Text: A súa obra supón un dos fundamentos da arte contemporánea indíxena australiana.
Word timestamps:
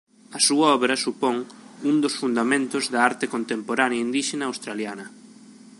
A 0.37 0.39
súa 0.47 0.67
obra 0.77 1.01
supón 1.05 1.35
un 1.89 1.95
dos 2.03 2.15
fundamentos 2.21 2.83
da 2.93 2.99
arte 3.09 3.25
contemporánea 3.35 4.03
indíxena 4.07 4.45
australiana. 4.47 5.05